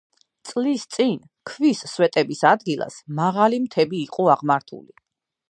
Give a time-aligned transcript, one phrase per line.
[0.51, 1.19] წლის წინ
[1.49, 4.99] ქვის სვეტების ადგილას მაღალი მთები იყო აღმართული.